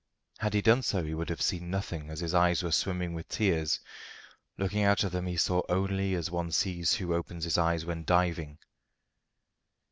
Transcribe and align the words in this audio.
Had 0.39 0.55
he 0.55 0.63
done 0.63 0.81
so 0.81 1.03
he 1.03 1.13
would 1.13 1.29
have 1.29 1.43
seen 1.43 1.69
nothing, 1.69 2.09
as 2.09 2.21
his 2.21 2.33
eyes 2.33 2.63
were 2.63 2.71
swimming 2.71 3.13
with 3.13 3.29
tears. 3.29 3.79
Looking 4.57 4.81
out 4.83 5.03
of 5.03 5.11
them 5.11 5.27
he 5.27 5.37
saw 5.37 5.61
only 5.69 6.15
as 6.15 6.31
one 6.31 6.51
sees 6.51 6.95
who 6.95 7.13
opens 7.13 7.43
his 7.43 7.59
eyes 7.59 7.85
when 7.85 8.03
diving. 8.03 8.57